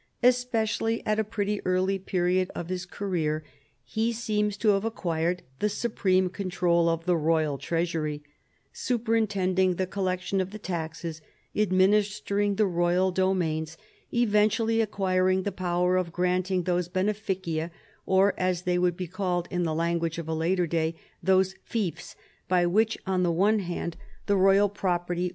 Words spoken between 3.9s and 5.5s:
seems to have acquired